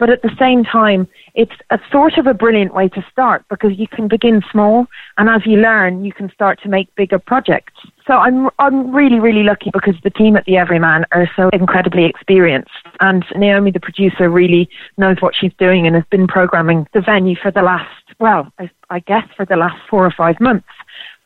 But 0.00 0.08
at 0.08 0.22
the 0.22 0.34
same 0.38 0.64
time, 0.64 1.06
it's 1.34 1.52
a 1.68 1.78
sort 1.92 2.16
of 2.16 2.26
a 2.26 2.32
brilliant 2.32 2.74
way 2.74 2.88
to 2.88 3.04
start 3.12 3.44
because 3.50 3.78
you 3.78 3.86
can 3.86 4.08
begin 4.08 4.42
small 4.50 4.86
and 5.18 5.28
as 5.28 5.42
you 5.44 5.58
learn, 5.58 6.06
you 6.06 6.12
can 6.12 6.32
start 6.32 6.60
to 6.62 6.70
make 6.70 6.92
bigger 6.94 7.18
projects. 7.18 7.74
So 8.06 8.14
I'm, 8.14 8.48
I'm 8.58 8.92
really, 8.92 9.20
really 9.20 9.42
lucky 9.42 9.70
because 9.70 9.94
the 10.02 10.08
team 10.08 10.36
at 10.36 10.46
the 10.46 10.56
Everyman 10.56 11.04
are 11.12 11.30
so 11.36 11.50
incredibly 11.50 12.06
experienced. 12.06 12.70
And 13.00 13.24
Naomi, 13.36 13.72
the 13.72 13.78
producer, 13.78 14.30
really 14.30 14.70
knows 14.96 15.18
what 15.20 15.34
she's 15.38 15.52
doing 15.58 15.86
and 15.86 15.94
has 15.94 16.04
been 16.10 16.26
programming 16.26 16.86
the 16.94 17.02
venue 17.02 17.36
for 17.36 17.50
the 17.50 17.62
last, 17.62 17.92
well, 18.18 18.50
I, 18.58 18.70
I 18.88 19.00
guess 19.00 19.28
for 19.36 19.44
the 19.44 19.56
last 19.56 19.76
four 19.90 20.06
or 20.06 20.10
five 20.10 20.40
months 20.40 20.66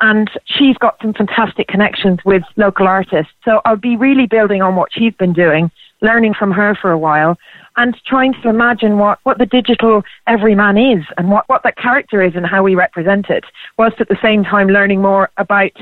and 0.00 0.28
she's 0.44 0.76
got 0.78 1.00
some 1.00 1.14
fantastic 1.14 1.68
connections 1.68 2.18
with 2.24 2.42
local 2.56 2.88
artists. 2.88 3.32
So 3.44 3.60
I'll 3.64 3.76
be 3.76 3.96
really 3.96 4.26
building 4.26 4.60
on 4.60 4.74
what 4.74 4.92
she's 4.92 5.14
been 5.14 5.32
doing, 5.32 5.70
learning 6.04 6.34
from 6.38 6.52
her 6.52 6.76
for 6.80 6.92
a 6.92 6.98
while, 6.98 7.36
and 7.76 7.96
trying 8.06 8.34
to 8.42 8.48
imagine 8.48 8.98
what, 8.98 9.18
what 9.24 9.38
the 9.38 9.46
digital 9.46 10.02
everyman 10.28 10.76
is 10.76 11.04
and 11.16 11.30
what, 11.30 11.48
what 11.48 11.62
that 11.64 11.76
character 11.76 12.22
is 12.22 12.36
and 12.36 12.46
how 12.46 12.62
we 12.62 12.76
represent 12.76 13.30
it, 13.30 13.44
whilst 13.78 14.00
at 14.00 14.08
the 14.08 14.18
same 14.22 14.44
time 14.44 14.68
learning 14.68 15.02
more 15.02 15.30
about 15.38 15.72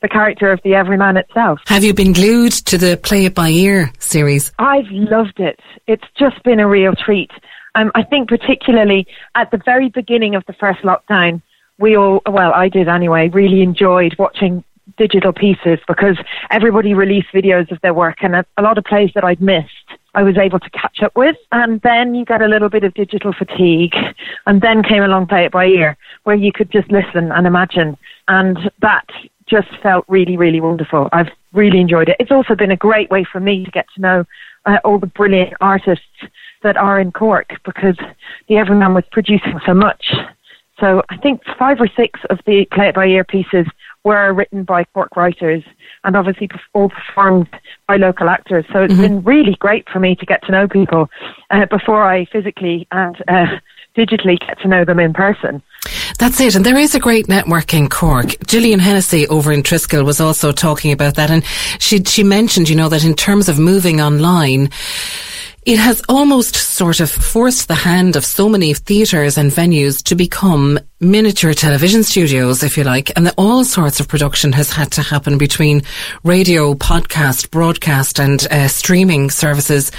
the 0.00 0.08
character 0.08 0.50
of 0.50 0.60
the 0.64 0.74
everyman 0.74 1.16
itself. 1.18 1.60
Have 1.66 1.84
you 1.84 1.92
been 1.92 2.12
glued 2.12 2.52
to 2.52 2.78
the 2.78 2.96
Play 2.96 3.26
It 3.26 3.34
By 3.34 3.50
Ear 3.50 3.92
series? 3.98 4.50
I've 4.58 4.90
loved 4.90 5.40
it. 5.40 5.60
It's 5.86 6.04
just 6.18 6.42
been 6.42 6.60
a 6.60 6.68
real 6.68 6.94
treat. 6.94 7.30
Um, 7.74 7.90
I 7.94 8.02
think 8.02 8.28
particularly 8.28 9.06
at 9.34 9.50
the 9.50 9.60
very 9.64 9.88
beginning 9.88 10.34
of 10.34 10.44
the 10.46 10.52
first 10.54 10.80
lockdown, 10.80 11.42
we 11.78 11.96
all, 11.96 12.22
well, 12.26 12.52
I 12.54 12.68
did 12.68 12.88
anyway, 12.88 13.28
really 13.28 13.62
enjoyed 13.62 14.14
watching 14.18 14.64
digital 14.96 15.32
pieces 15.32 15.78
because 15.86 16.16
everybody 16.50 16.94
released 16.94 17.28
videos 17.32 17.70
of 17.70 17.80
their 17.82 17.94
work 17.94 18.18
and 18.22 18.34
a, 18.34 18.44
lot 18.60 18.78
of 18.78 18.84
plays 18.84 19.10
that 19.14 19.24
I'd 19.24 19.40
missed. 19.40 19.68
I 20.14 20.22
was 20.22 20.36
able 20.36 20.60
to 20.60 20.70
catch 20.70 21.02
up 21.02 21.16
with, 21.16 21.36
and 21.52 21.80
then 21.82 22.14
you 22.14 22.24
got 22.24 22.42
a 22.42 22.46
little 22.46 22.68
bit 22.68 22.84
of 22.84 22.92
digital 22.92 23.32
fatigue, 23.32 23.94
and 24.46 24.60
then 24.60 24.82
came 24.82 25.02
along 25.02 25.28
Play 25.28 25.46
It 25.46 25.52
By 25.52 25.66
Ear, 25.66 25.96
where 26.24 26.36
you 26.36 26.52
could 26.52 26.70
just 26.70 26.90
listen 26.90 27.32
and 27.32 27.46
imagine, 27.46 27.96
and 28.28 28.70
that 28.82 29.06
just 29.46 29.68
felt 29.82 30.04
really, 30.08 30.36
really 30.36 30.60
wonderful. 30.60 31.08
I've 31.12 31.30
really 31.52 31.80
enjoyed 31.80 32.08
it. 32.08 32.16
It's 32.20 32.30
also 32.30 32.54
been 32.54 32.70
a 32.70 32.76
great 32.76 33.10
way 33.10 33.24
for 33.24 33.40
me 33.40 33.64
to 33.64 33.70
get 33.70 33.86
to 33.94 34.00
know 34.00 34.24
uh, 34.66 34.78
all 34.84 34.98
the 34.98 35.06
brilliant 35.06 35.54
artists 35.60 36.04
that 36.62 36.76
are 36.76 37.00
in 37.00 37.12
Cork 37.12 37.52
because 37.64 37.96
the 38.48 38.56
Everyman 38.56 38.94
was 38.94 39.04
producing 39.10 39.58
so 39.66 39.74
much. 39.74 40.14
So 40.78 41.02
I 41.10 41.16
think 41.18 41.42
five 41.58 41.80
or 41.80 41.88
six 41.96 42.20
of 42.30 42.38
the 42.46 42.66
Play 42.72 42.88
It 42.88 42.94
By 42.94 43.06
Ear 43.06 43.24
pieces 43.24 43.66
were 44.04 44.32
written 44.32 44.64
by 44.64 44.84
Cork 44.94 45.16
writers 45.16 45.62
and 46.04 46.16
obviously 46.16 46.48
all 46.72 46.88
performed 46.88 47.48
by 47.86 47.96
local 47.96 48.28
actors. 48.28 48.64
So 48.72 48.82
it's 48.82 48.94
been 48.94 49.22
really 49.22 49.54
great 49.60 49.88
for 49.88 50.00
me 50.00 50.16
to 50.16 50.26
get 50.26 50.42
to 50.44 50.52
know 50.52 50.66
people 50.66 51.08
uh, 51.50 51.66
before 51.66 52.02
I 52.02 52.24
physically 52.26 52.86
and 52.90 53.16
uh, 53.28 53.46
digitally 53.96 54.38
get 54.40 54.58
to 54.60 54.68
know 54.68 54.84
them 54.84 54.98
in 54.98 55.12
person. 55.12 55.62
That's 56.18 56.40
it. 56.40 56.54
And 56.54 56.64
there 56.64 56.78
is 56.78 56.94
a 56.94 57.00
great 57.00 57.28
network 57.28 57.74
in 57.74 57.88
Cork. 57.88 58.36
Gillian 58.46 58.78
Hennessy 58.78 59.26
over 59.28 59.52
in 59.52 59.62
Triskel 59.62 60.04
was 60.04 60.20
also 60.20 60.52
talking 60.52 60.92
about 60.92 61.16
that. 61.16 61.30
And 61.30 61.44
she, 61.78 62.02
she 62.04 62.22
mentioned, 62.22 62.68
you 62.68 62.76
know, 62.76 62.88
that 62.88 63.04
in 63.04 63.14
terms 63.14 63.48
of 63.48 63.58
moving 63.58 64.00
online, 64.00 64.70
it 65.64 65.78
has 65.78 66.02
almost 66.08 66.56
sort 66.56 66.98
of 66.98 67.08
forced 67.08 67.68
the 67.68 67.74
hand 67.74 68.16
of 68.16 68.24
so 68.24 68.48
many 68.48 68.74
theatres 68.74 69.38
and 69.38 69.52
venues 69.52 70.02
to 70.02 70.16
become 70.16 70.78
miniature 70.98 71.52
television 71.52 72.02
studios, 72.02 72.62
if 72.62 72.76
you 72.76 72.84
like, 72.84 73.10
and 73.16 73.26
that 73.26 73.34
all 73.36 73.64
sorts 73.64 74.00
of 74.00 74.08
production 74.08 74.52
has 74.52 74.72
had 74.72 74.90
to 74.92 75.02
happen 75.02 75.36
between 75.38 75.82
radio, 76.24 76.74
podcast, 76.74 77.50
broadcast, 77.50 78.20
and 78.20 78.46
uh, 78.50 78.68
streaming 78.68 79.30
services. 79.30 79.90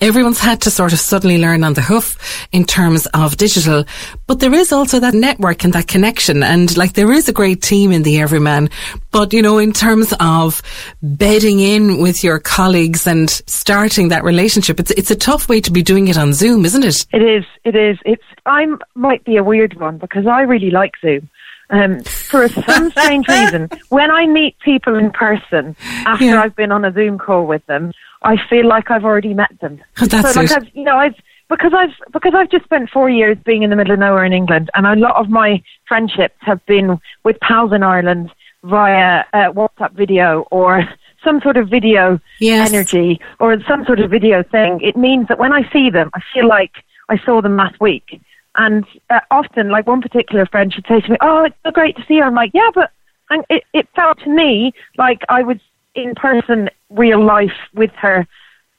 Everyone's 0.00 0.38
had 0.38 0.60
to 0.62 0.70
sort 0.70 0.92
of 0.92 1.00
suddenly 1.00 1.38
learn 1.38 1.64
on 1.64 1.74
the 1.74 1.82
hoof 1.82 2.16
in 2.52 2.64
terms 2.64 3.06
of 3.06 3.36
digital, 3.36 3.84
but 4.26 4.40
there 4.40 4.54
is 4.54 4.72
also 4.72 5.00
that 5.00 5.14
network 5.14 5.64
and 5.64 5.72
that 5.72 5.88
connection, 5.88 6.42
and 6.42 6.76
like 6.76 6.94
there 6.94 7.12
is 7.12 7.28
a 7.28 7.32
great 7.32 7.62
team 7.62 7.92
in 7.92 8.02
the 8.02 8.20
Everyman, 8.20 8.70
but 9.12 9.32
you 9.32 9.42
know, 9.42 9.58
in 9.58 9.72
terms 9.72 10.12
of 10.20 10.62
bedding 11.02 11.60
in 11.60 11.98
with 12.00 12.24
your 12.24 12.38
colleagues 12.38 13.06
and 13.06 13.30
starting 13.30 14.08
that 14.08 14.24
relationship, 14.24 14.80
it's 14.80 14.90
it's 14.92 15.11
a 15.12 15.16
tough 15.16 15.48
way 15.48 15.60
to 15.60 15.70
be 15.70 15.82
doing 15.82 16.08
it 16.08 16.18
on 16.18 16.32
Zoom, 16.32 16.64
isn't 16.64 16.82
it? 16.82 17.06
It 17.12 17.22
is. 17.22 17.44
It 17.64 17.76
is. 17.76 17.98
It's. 18.04 18.24
I 18.46 18.66
might 18.94 19.24
be 19.24 19.36
a 19.36 19.44
weird 19.44 19.78
one 19.78 19.98
because 19.98 20.26
I 20.26 20.42
really 20.42 20.70
like 20.70 20.92
Zoom. 21.00 21.28
Um, 21.70 22.02
for 22.02 22.48
some 22.68 22.90
strange 22.90 23.28
reason, 23.28 23.70
when 23.90 24.10
I 24.10 24.26
meet 24.26 24.58
people 24.58 24.96
in 24.96 25.10
person 25.10 25.76
after 26.06 26.24
yeah. 26.24 26.42
I've 26.42 26.56
been 26.56 26.72
on 26.72 26.84
a 26.84 26.92
Zoom 26.92 27.18
call 27.18 27.46
with 27.46 27.64
them, 27.66 27.92
I 28.22 28.36
feel 28.48 28.66
like 28.66 28.90
I've 28.90 29.04
already 29.04 29.34
met 29.34 29.58
them. 29.60 29.80
That's 29.96 30.34
so 30.34 30.40
like 30.40 30.50
it. 30.50 30.56
I've, 30.56 30.68
you 30.74 30.84
know, 30.84 30.96
I've 30.96 31.14
because 31.48 31.72
I've 31.74 32.12
because 32.12 32.32
I've 32.34 32.50
just 32.50 32.64
spent 32.64 32.90
four 32.90 33.08
years 33.08 33.36
being 33.44 33.62
in 33.62 33.70
the 33.70 33.76
middle 33.76 33.92
of 33.92 34.00
nowhere 34.00 34.24
in 34.24 34.32
England, 34.32 34.70
and 34.74 34.86
a 34.86 34.96
lot 34.96 35.16
of 35.16 35.28
my 35.28 35.62
friendships 35.86 36.36
have 36.40 36.64
been 36.66 36.98
with 37.24 37.38
pals 37.40 37.72
in 37.72 37.82
Ireland 37.82 38.30
via 38.64 39.24
uh, 39.32 39.52
WhatsApp 39.52 39.92
video 39.92 40.46
or 40.50 40.88
some 41.24 41.40
sort 41.40 41.56
of 41.56 41.68
video 41.68 42.20
yes. 42.38 42.72
energy 42.72 43.20
or 43.40 43.56
some 43.68 43.84
sort 43.84 44.00
of 44.00 44.10
video 44.10 44.42
thing. 44.42 44.80
It 44.80 44.96
means 44.96 45.28
that 45.28 45.38
when 45.38 45.52
I 45.52 45.70
see 45.72 45.90
them, 45.90 46.10
I 46.14 46.20
feel 46.32 46.46
like 46.46 46.72
I 47.08 47.18
saw 47.24 47.40
them 47.40 47.56
last 47.56 47.80
week. 47.80 48.20
And 48.56 48.84
uh, 49.08 49.20
often, 49.30 49.70
like 49.70 49.86
one 49.86 50.02
particular 50.02 50.46
friend 50.46 50.72
should 50.72 50.86
say 50.86 51.00
to 51.00 51.10
me, 51.10 51.16
"Oh, 51.20 51.44
it's 51.44 51.56
so 51.64 51.70
great 51.70 51.96
to 51.96 52.04
see 52.06 52.14
you." 52.14 52.22
I'm 52.22 52.34
like, 52.34 52.50
"Yeah, 52.52 52.68
but," 52.74 52.90
and 53.30 53.44
it, 53.48 53.64
it 53.72 53.88
felt 53.96 54.18
to 54.20 54.28
me 54.28 54.72
like 54.98 55.22
I 55.28 55.42
was 55.42 55.56
in 55.94 56.14
person, 56.14 56.68
real 56.90 57.24
life 57.24 57.56
with 57.74 57.90
her 57.92 58.26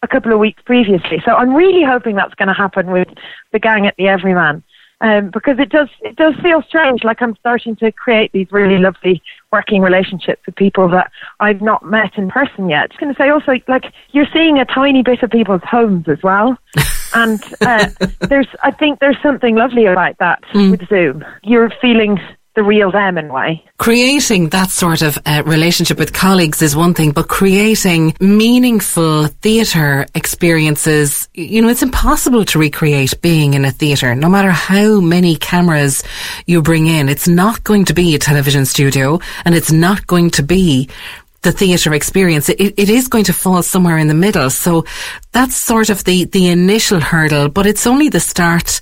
a 0.03 0.07
couple 0.07 0.33
of 0.33 0.39
weeks 0.39 0.61
previously. 0.63 1.21
So 1.25 1.31
I'm 1.31 1.55
really 1.55 1.83
hoping 1.83 2.15
that's 2.15 2.35
going 2.35 2.49
to 2.49 2.53
happen 2.53 2.91
with 2.91 3.07
the 3.51 3.59
gang 3.59 3.87
at 3.87 3.95
the 3.97 4.07
Everyman. 4.07 4.63
Um, 5.03 5.31
because 5.31 5.59
it 5.59 5.69
does 5.69 5.89
it 5.99 6.15
does 6.15 6.33
feel 6.41 6.61
strange. 6.63 7.03
Like 7.03 7.21
I'm 7.21 7.35
starting 7.35 7.75
to 7.75 7.91
create 7.91 8.31
these 8.31 8.47
really 8.51 8.77
lovely 8.77 9.21
working 9.51 9.81
relationships 9.81 10.41
with 10.45 10.55
people 10.55 10.87
that 10.89 11.11
I've 11.41 11.61
not 11.61 11.85
met 11.85 12.17
in 12.17 12.29
person 12.29 12.69
yet. 12.69 12.89
Was 12.89 12.97
going 12.97 13.13
to 13.13 13.17
say 13.21 13.29
also 13.29 13.53
like 13.67 13.93
you're 14.11 14.27
seeing 14.33 14.59
a 14.59 14.65
tiny 14.65 15.03
bit 15.03 15.21
of 15.21 15.29
people's 15.29 15.61
homes 15.63 16.07
as 16.07 16.23
well. 16.23 16.57
and 17.13 17.43
uh, 17.61 17.89
there's, 18.21 18.47
I 18.63 18.71
think 18.71 18.99
there's 18.99 19.21
something 19.21 19.55
lovely 19.55 19.85
about 19.85 20.17
that 20.19 20.41
mm. 20.53 20.71
with 20.71 20.87
Zoom. 20.87 21.23
You're 21.43 21.71
feeling 21.81 22.19
the 22.55 22.63
real 22.63 22.91
them 22.91 23.17
in 23.17 23.29
a 23.29 23.33
way. 23.33 23.63
Creating 23.77 24.49
that 24.49 24.69
sort 24.69 25.01
of 25.01 25.17
uh, 25.25 25.41
relationship 25.45 25.97
with 25.97 26.13
colleagues 26.13 26.61
is 26.61 26.75
one 26.75 26.93
thing, 26.93 27.11
but 27.11 27.27
creating 27.27 28.15
meaningful 28.19 29.25
theatre 29.27 30.05
experiences, 30.13 31.27
you 31.33 31.61
know, 31.61 31.69
it's 31.69 31.81
impossible 31.81 32.45
to 32.45 32.59
recreate 32.59 33.19
being 33.21 33.55
in 33.55 33.65
a 33.65 33.71
theatre. 33.71 34.13
No 34.13 34.29
matter 34.29 34.51
how 34.51 34.99
many 34.99 35.35
cameras 35.35 36.03
you 36.45 36.61
bring 36.61 36.87
in, 36.87 37.09
it's 37.09 37.27
not 37.27 37.63
going 37.63 37.85
to 37.85 37.93
be 37.93 38.13
a 38.13 38.19
television 38.19 38.65
studio 38.65 39.19
and 39.45 39.55
it's 39.55 39.71
not 39.71 40.05
going 40.05 40.29
to 40.31 40.43
be 40.43 40.89
the 41.41 41.51
theatre 41.51 41.93
experience. 41.93 42.49
It, 42.49 42.75
it 42.77 42.89
is 42.89 43.07
going 43.07 43.25
to 43.25 43.33
fall 43.33 43.63
somewhere 43.63 43.97
in 43.97 44.07
the 44.07 44.13
middle. 44.13 44.49
So 44.49 44.85
that's 45.31 45.55
sort 45.55 45.89
of 45.89 46.03
the, 46.03 46.25
the 46.25 46.47
initial 46.47 46.99
hurdle, 46.99 47.49
but 47.49 47.65
it's 47.65 47.85
only 47.85 48.09
the 48.09 48.19
start 48.19 48.79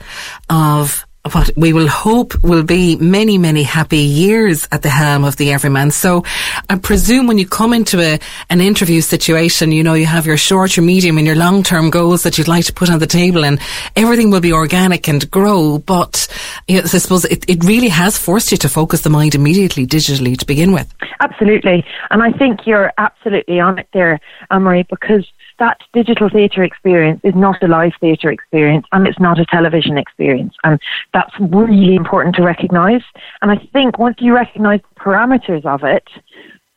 of 0.49 1.05
what 1.31 1.51
we 1.55 1.71
will 1.71 1.87
hope 1.87 2.41
will 2.43 2.63
be 2.63 2.95
many, 2.95 3.37
many 3.37 3.61
happy 3.61 3.97
years 3.97 4.67
at 4.71 4.81
the 4.81 4.89
helm 4.89 5.23
of 5.23 5.35
the 5.37 5.51
Everyman. 5.51 5.91
So 5.91 6.23
I 6.67 6.77
presume 6.77 7.27
when 7.27 7.37
you 7.37 7.47
come 7.47 7.73
into 7.73 8.01
a, 8.01 8.19
an 8.49 8.59
interview 8.59 9.01
situation, 9.01 9.71
you 9.71 9.83
know, 9.83 9.93
you 9.93 10.07
have 10.07 10.25
your 10.25 10.37
short, 10.37 10.75
your 10.75 10.85
medium 10.85 11.17
and 11.19 11.27
your 11.27 11.35
long 11.35 11.61
term 11.61 11.91
goals 11.91 12.23
that 12.23 12.37
you'd 12.37 12.47
like 12.47 12.65
to 12.65 12.73
put 12.73 12.89
on 12.89 12.99
the 12.99 13.07
table 13.07 13.45
and 13.45 13.59
everything 13.95 14.31
will 14.31 14.41
be 14.41 14.51
organic 14.51 15.07
and 15.07 15.29
grow. 15.29 15.77
But 15.77 16.27
you 16.67 16.77
know, 16.77 16.83
I 16.83 16.87
suppose 16.87 17.25
it, 17.25 17.47
it 17.47 17.63
really 17.65 17.89
has 17.89 18.17
forced 18.17 18.51
you 18.51 18.57
to 18.57 18.69
focus 18.69 19.01
the 19.01 19.11
mind 19.11 19.35
immediately 19.35 19.85
digitally 19.85 20.37
to 20.37 20.45
begin 20.45 20.71
with. 20.71 20.91
Absolutely. 21.19 21.85
And 22.09 22.23
I 22.23 22.31
think 22.31 22.65
you're 22.65 22.91
absolutely 22.97 23.59
on 23.59 23.77
it 23.77 23.87
there, 23.93 24.19
Elmarie, 24.51 24.87
because 24.89 25.27
that 25.61 25.77
digital 25.93 26.27
theatre 26.27 26.63
experience 26.63 27.21
is 27.23 27.35
not 27.35 27.61
a 27.61 27.67
live 27.67 27.93
theatre 28.01 28.31
experience 28.31 28.87
and 28.91 29.07
it's 29.07 29.19
not 29.19 29.39
a 29.39 29.45
television 29.45 29.95
experience. 29.95 30.55
And 30.63 30.79
that's 31.13 31.33
really 31.39 31.95
important 31.95 32.35
to 32.37 32.41
recognise. 32.43 33.03
And 33.43 33.51
I 33.51 33.57
think 33.71 33.99
once 33.99 34.17
you 34.19 34.33
recognise 34.33 34.79
the 34.81 34.99
parameters 34.99 35.63
of 35.63 35.83
it, 35.83 36.07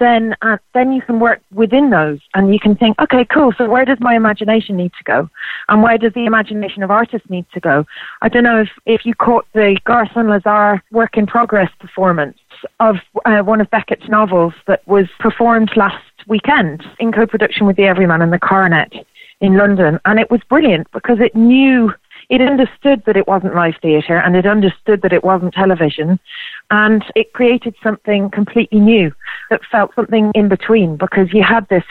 then 0.00 0.34
uh, 0.42 0.58
then 0.74 0.92
you 0.92 1.00
can 1.00 1.18
work 1.18 1.40
within 1.52 1.88
those 1.90 2.18
and 2.34 2.52
you 2.52 2.60
can 2.60 2.76
think, 2.76 3.00
okay, 3.00 3.24
cool. 3.24 3.52
So 3.56 3.70
where 3.70 3.86
does 3.86 3.98
my 4.00 4.14
imagination 4.16 4.76
need 4.76 4.92
to 4.98 5.04
go, 5.04 5.30
and 5.68 5.82
where 5.82 5.96
does 5.96 6.12
the 6.14 6.26
imagination 6.26 6.82
of 6.82 6.90
artists 6.90 7.30
need 7.30 7.46
to 7.54 7.60
go? 7.60 7.86
I 8.20 8.28
don't 8.28 8.42
know 8.42 8.60
if 8.60 8.70
if 8.86 9.06
you 9.06 9.14
caught 9.14 9.46
the 9.54 9.78
Gare 9.86 10.06
St 10.06 10.26
Lazare 10.26 10.80
work 10.90 11.16
in 11.16 11.26
progress 11.26 11.70
performance 11.78 12.38
of 12.80 12.96
uh, 13.24 13.42
one 13.42 13.60
of 13.60 13.70
Beckett's 13.70 14.08
novels 14.08 14.52
that 14.66 14.86
was 14.86 15.06
performed 15.20 15.70
last 15.76 16.02
weekend 16.26 16.84
in 16.98 17.12
co-production 17.12 17.66
with 17.66 17.76
the 17.76 17.84
Everyman 17.84 18.22
and 18.22 18.32
the 18.32 18.38
Coronet 18.38 18.92
in 19.40 19.56
London, 19.56 19.98
and 20.04 20.18
it 20.18 20.30
was 20.30 20.40
brilliant 20.48 20.90
because 20.92 21.18
it 21.20 21.34
knew 21.34 21.92
it 22.30 22.40
understood 22.40 23.02
that 23.06 23.16
it 23.16 23.28
wasn't 23.28 23.54
live 23.54 23.74
theatre 23.82 24.16
and 24.16 24.36
it 24.36 24.46
understood 24.46 25.02
that 25.02 25.12
it 25.12 25.24
wasn't 25.24 25.52
television 25.52 26.18
and 26.70 27.04
it 27.14 27.32
created 27.34 27.74
something 27.82 28.30
completely 28.30 28.80
new 28.80 29.12
that 29.50 29.60
felt 29.70 29.94
something 29.94 30.32
in 30.34 30.48
between 30.48 30.96
because 30.96 31.32
you 31.32 31.42
had 31.42 31.68
this 31.68 31.84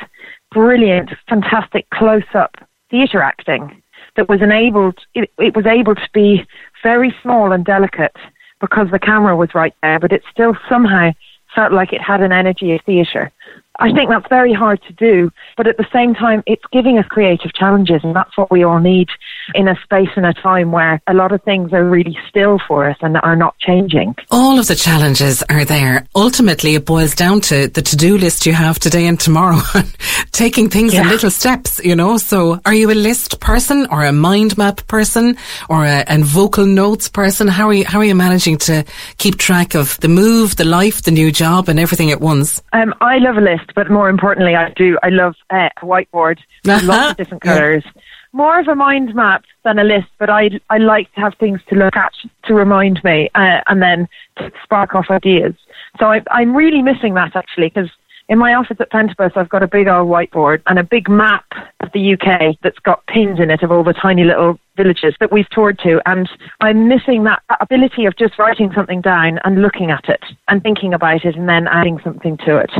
brilliant, 0.51 1.11
fantastic 1.29 1.89
close-up 1.91 2.55
theatre 2.89 3.21
acting 3.21 3.81
that 4.15 4.29
was 4.29 4.41
enabled, 4.41 4.99
it, 5.13 5.29
it 5.37 5.55
was 5.55 5.65
able 5.65 5.95
to 5.95 6.09
be 6.13 6.45
very 6.81 7.13
small 7.21 7.51
and 7.51 7.65
delicate 7.65 8.15
because 8.59 8.87
the 8.91 8.99
camera 8.99 9.35
was 9.35 9.53
right 9.53 9.73
there, 9.81 9.99
but 9.99 10.11
it 10.11 10.23
still 10.31 10.55
somehow 10.69 11.11
felt 11.53 11.73
like 11.73 11.93
it 11.93 12.01
had 12.01 12.21
an 12.21 12.31
energy 12.31 12.73
of 12.73 12.81
theatre. 12.85 13.31
I 13.79 13.91
think 13.91 14.09
that's 14.09 14.27
very 14.29 14.53
hard 14.53 14.81
to 14.83 14.93
do, 14.93 15.31
but 15.57 15.65
at 15.65 15.77
the 15.77 15.87
same 15.91 16.13
time, 16.13 16.43
it's 16.45 16.63
giving 16.71 16.99
us 16.99 17.07
creative 17.07 17.53
challenges, 17.53 18.03
and 18.03 18.15
that's 18.15 18.37
what 18.37 18.51
we 18.51 18.63
all 18.63 18.79
need 18.79 19.09
in 19.55 19.67
a 19.67 19.75
space 19.83 20.09
and 20.15 20.27
a 20.27 20.33
time 20.33 20.71
where 20.71 21.01
a 21.07 21.13
lot 21.13 21.31
of 21.31 21.41
things 21.41 21.73
are 21.73 21.83
really 21.83 22.17
still 22.29 22.59
for 22.67 22.87
us 22.87 22.97
and 23.01 23.17
are 23.23 23.35
not 23.35 23.57
changing. 23.57 24.15
All 24.29 24.59
of 24.59 24.67
the 24.67 24.75
challenges 24.75 25.41
are 25.49 25.65
there. 25.65 26.05
Ultimately, 26.15 26.75
it 26.75 26.85
boils 26.85 27.15
down 27.15 27.41
to 27.41 27.67
the 27.67 27.81
to 27.81 27.97
do 27.97 28.17
list 28.17 28.45
you 28.45 28.53
have 28.53 28.77
today 28.77 29.07
and 29.07 29.19
tomorrow, 29.19 29.59
taking 30.31 30.69
things 30.69 30.93
yeah. 30.93 31.01
in 31.01 31.09
little 31.09 31.31
steps, 31.31 31.83
you 31.83 31.95
know. 31.95 32.17
So, 32.17 32.59
are 32.65 32.75
you 32.75 32.91
a 32.91 32.93
list 32.93 33.39
person 33.39 33.87
or 33.87 34.05
a 34.05 34.11
mind 34.11 34.55
map 34.55 34.85
person 34.87 35.35
or 35.67 35.83
a, 35.85 36.03
a 36.07 36.19
vocal 36.19 36.67
notes 36.67 37.09
person? 37.09 37.47
How 37.47 37.69
are 37.69 37.73
you, 37.73 37.85
how 37.85 37.99
are 37.99 38.05
you 38.05 38.15
managing 38.15 38.59
to 38.59 38.85
keep 39.17 39.37
track 39.37 39.73
of 39.73 39.99
the 39.99 40.09
move, 40.09 40.57
the 40.57 40.63
life, 40.63 41.01
the 41.01 41.11
new 41.11 41.31
job, 41.31 41.69
and 41.69 41.79
everything 41.79 42.11
at 42.11 42.21
once? 42.21 42.61
Um, 42.71 42.93
I 43.01 43.17
love 43.17 43.37
a 43.37 43.41
list 43.43 43.73
but 43.75 43.89
more 43.89 44.09
importantly, 44.09 44.55
I 44.55 44.69
do. 44.71 44.97
I 45.03 45.09
love 45.09 45.35
uh, 45.49 45.69
a 45.81 45.85
whiteboard, 45.85 46.39
lots 46.65 47.11
of 47.11 47.17
different 47.17 47.43
colours. 47.43 47.83
Yeah. 47.85 48.01
More 48.31 48.59
of 48.59 48.67
a 48.67 48.75
mind 48.75 49.13
map 49.13 49.43
than 49.63 49.77
a 49.77 49.83
list, 49.83 50.07
but 50.17 50.29
I 50.29 50.49
I 50.69 50.77
like 50.77 51.13
to 51.13 51.21
have 51.21 51.35
things 51.39 51.59
to 51.69 51.75
look 51.75 51.95
at 51.95 52.13
to 52.45 52.53
remind 52.53 53.03
me, 53.03 53.29
uh, 53.35 53.61
and 53.67 53.81
then 53.81 54.07
to 54.37 54.51
spark 54.63 54.95
off 54.95 55.05
ideas. 55.09 55.53
So 55.99 56.05
I, 56.07 56.21
I'm 56.31 56.55
really 56.55 56.81
missing 56.81 57.13
that 57.13 57.35
actually 57.35 57.69
because 57.69 57.91
in 58.29 58.37
my 58.37 58.53
office 58.53 58.77
at 58.79 58.89
Pentabus, 58.89 59.35
I've 59.35 59.49
got 59.49 59.63
a 59.63 59.67
big 59.67 59.87
old 59.87 60.09
whiteboard 60.09 60.61
and 60.67 60.79
a 60.79 60.83
big 60.83 61.09
map 61.09 61.45
of 61.81 61.91
the 61.93 62.13
UK 62.13 62.57
that's 62.63 62.79
got 62.79 63.05
pins 63.07 63.39
in 63.39 63.51
it 63.51 63.63
of 63.63 63.71
all 63.71 63.83
the 63.83 63.93
tiny 63.93 64.23
little 64.23 64.57
villages 64.77 65.13
that 65.19 65.31
we've 65.31 65.49
toured 65.49 65.77
to. 65.79 66.01
And 66.05 66.29
I'm 66.61 66.87
missing 66.87 67.25
that 67.25 67.43
ability 67.59 68.05
of 68.05 68.15
just 68.15 68.39
writing 68.39 68.71
something 68.73 69.01
down 69.01 69.39
and 69.43 69.61
looking 69.61 69.91
at 69.91 70.07
it 70.07 70.23
and 70.47 70.63
thinking 70.63 70.93
about 70.93 71.25
it 71.25 71.35
and 71.35 71.49
then 71.49 71.67
adding 71.67 71.99
something 72.03 72.37
to 72.45 72.57
it. 72.57 72.71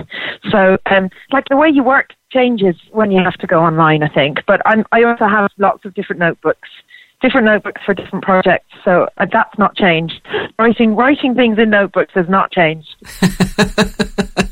So, 0.49 0.77
um, 0.85 1.09
like 1.31 1.45
the 1.49 1.57
way 1.57 1.69
you 1.69 1.83
work 1.83 2.11
changes 2.31 2.75
when 2.91 3.11
you 3.11 3.21
have 3.21 3.35
to 3.35 3.47
go 3.47 3.59
online, 3.59 4.01
I 4.01 4.09
think. 4.09 4.39
But 4.47 4.61
I'm, 4.65 4.85
I 4.91 5.03
also 5.03 5.27
have 5.27 5.51
lots 5.57 5.85
of 5.85 5.93
different 5.93 6.19
notebooks 6.19 6.69
different 7.21 7.45
notebooks 7.45 7.81
for 7.85 7.93
different 7.93 8.21
projects. 8.21 8.67
So 8.83 9.07
uh, 9.17 9.25
that's 9.31 9.57
not 9.57 9.77
changed. 9.77 10.19
Writing 10.59 10.93
writing 10.93 11.33
things 11.33 11.57
in 11.57 11.69
notebooks 11.69 12.11
has 12.15 12.27
not 12.27 12.51
changed. 12.51 12.95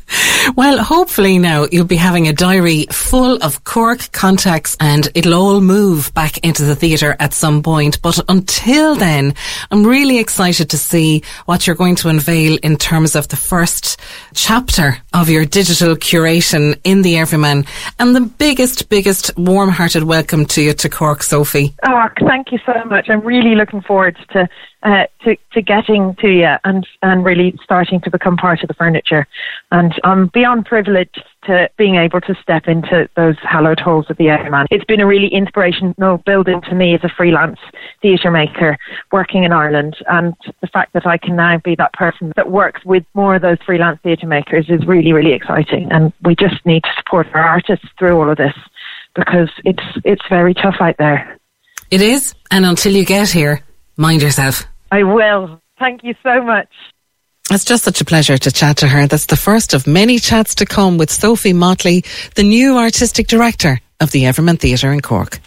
Well, 0.56 0.82
hopefully 0.82 1.38
now 1.38 1.66
you'll 1.70 1.86
be 1.86 1.96
having 1.96 2.28
a 2.28 2.32
diary 2.32 2.86
full 2.90 3.42
of 3.42 3.64
Cork 3.64 4.12
contacts 4.12 4.76
and 4.80 5.08
it'll 5.14 5.34
all 5.34 5.60
move 5.60 6.12
back 6.14 6.38
into 6.38 6.64
the 6.64 6.76
theatre 6.76 7.16
at 7.18 7.32
some 7.32 7.62
point. 7.62 8.02
But 8.02 8.18
until 8.28 8.94
then, 8.94 9.34
I'm 9.70 9.86
really 9.86 10.18
excited 10.18 10.70
to 10.70 10.78
see 10.78 11.22
what 11.46 11.66
you're 11.66 11.76
going 11.76 11.96
to 11.96 12.08
unveil 12.08 12.58
in 12.62 12.76
terms 12.76 13.14
of 13.14 13.28
the 13.28 13.36
first 13.36 13.98
chapter 14.34 14.98
of 15.12 15.28
your 15.28 15.44
digital 15.44 15.96
curation 15.96 16.78
in 16.84 17.02
the 17.02 17.16
Everyman. 17.18 17.64
And 17.98 18.14
the 18.14 18.20
biggest, 18.20 18.88
biggest 18.88 19.36
warm-hearted 19.36 20.02
welcome 20.04 20.44
to 20.46 20.62
you 20.62 20.72
to 20.74 20.88
Cork, 20.88 21.22
Sophie. 21.22 21.74
Oh, 21.82 22.08
thank 22.26 22.52
you 22.52 22.58
so 22.66 22.84
much. 22.86 23.08
I'm 23.08 23.20
really 23.20 23.54
looking 23.54 23.80
forward 23.80 24.16
to 24.32 24.48
uh, 24.82 25.06
to, 25.22 25.36
to 25.52 25.62
getting 25.62 26.14
to 26.16 26.28
you 26.28 26.54
and, 26.64 26.86
and 27.02 27.24
really 27.24 27.54
starting 27.62 28.00
to 28.00 28.10
become 28.10 28.36
part 28.36 28.62
of 28.62 28.68
the 28.68 28.74
furniture. 28.74 29.26
And 29.70 29.94
I'm 30.04 30.26
beyond 30.28 30.66
privileged 30.66 31.22
to 31.44 31.68
being 31.76 31.96
able 31.96 32.20
to 32.22 32.34
step 32.42 32.66
into 32.66 33.08
those 33.16 33.36
hallowed 33.42 33.80
halls 33.80 34.06
of 34.10 34.16
the 34.16 34.28
Everyman. 34.28 34.66
It's 34.70 34.84
been 34.84 35.00
a 35.00 35.06
really 35.06 35.28
inspirational 35.28 36.18
building 36.18 36.60
to 36.62 36.74
me 36.74 36.94
as 36.94 37.04
a 37.04 37.08
freelance 37.08 37.58
theatre 38.00 38.30
maker 38.30 38.76
working 39.12 39.44
in 39.44 39.52
Ireland. 39.52 39.96
And 40.08 40.34
the 40.60 40.66
fact 40.68 40.92
that 40.94 41.06
I 41.06 41.16
can 41.16 41.36
now 41.36 41.58
be 41.58 41.74
that 41.76 41.92
person 41.92 42.32
that 42.36 42.50
works 42.50 42.84
with 42.84 43.04
more 43.14 43.36
of 43.36 43.42
those 43.42 43.58
freelance 43.64 44.00
theatre 44.02 44.26
makers 44.26 44.66
is 44.68 44.86
really, 44.86 45.12
really 45.12 45.32
exciting. 45.32 45.90
And 45.92 46.12
we 46.22 46.34
just 46.34 46.64
need 46.66 46.82
to 46.84 46.90
support 46.96 47.28
our 47.34 47.42
artists 47.42 47.86
through 47.98 48.18
all 48.18 48.30
of 48.30 48.36
this 48.36 48.54
because 49.14 49.50
it's, 49.64 49.84
it's 50.04 50.22
very 50.28 50.54
tough 50.54 50.76
out 50.80 50.96
there. 50.98 51.38
It 51.90 52.00
is. 52.00 52.34
And 52.50 52.64
until 52.64 52.92
you 52.92 53.04
get 53.04 53.30
here, 53.30 53.62
mind 53.96 54.22
yourself. 54.22 54.66
I 54.92 55.04
will. 55.04 55.58
Thank 55.78 56.04
you 56.04 56.14
so 56.22 56.42
much. 56.42 56.68
It's 57.50 57.64
just 57.64 57.82
such 57.82 58.02
a 58.02 58.04
pleasure 58.04 58.36
to 58.36 58.52
chat 58.52 58.76
to 58.78 58.86
her. 58.86 59.06
That's 59.06 59.26
the 59.26 59.36
first 59.36 59.72
of 59.72 59.86
many 59.86 60.18
chats 60.18 60.56
to 60.56 60.66
come 60.66 60.98
with 60.98 61.10
Sophie 61.10 61.54
Motley, 61.54 62.04
the 62.36 62.42
new 62.42 62.76
artistic 62.76 63.26
director 63.26 63.80
of 64.00 64.10
the 64.10 64.26
Everyman 64.26 64.58
Theatre 64.58 64.92
in 64.92 65.00
Cork. 65.00 65.40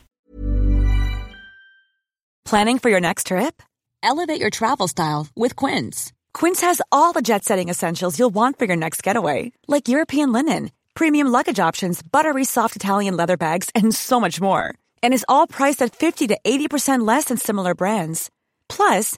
Planning 2.43 2.79
for 2.79 2.89
your 2.89 2.99
next 2.99 3.27
trip? 3.27 3.61
Elevate 4.01 4.41
your 4.41 4.49
travel 4.49 4.87
style 4.87 5.27
with 5.35 5.55
Quince. 5.55 6.11
Quince 6.33 6.61
has 6.61 6.81
all 6.91 7.13
the 7.13 7.21
jet 7.21 7.43
setting 7.43 7.69
essentials 7.69 8.17
you'll 8.17 8.33
want 8.33 8.57
for 8.57 8.65
your 8.65 8.75
next 8.75 9.03
getaway, 9.03 9.51
like 9.67 9.87
European 9.87 10.31
linen, 10.31 10.71
premium 10.95 11.27
luggage 11.27 11.59
options, 11.59 12.01
buttery 12.01 12.45
soft 12.45 12.75
Italian 12.75 13.15
leather 13.15 13.37
bags, 13.37 13.69
and 13.75 13.93
so 13.93 14.19
much 14.19 14.41
more. 14.41 14.73
And 15.03 15.13
is 15.13 15.25
all 15.29 15.45
priced 15.47 15.83
at 15.83 15.95
50 15.95 16.27
to 16.27 16.37
80% 16.43 17.05
less 17.07 17.25
than 17.25 17.37
similar 17.37 17.73
brands. 17.75 18.29
Plus, 18.69 19.17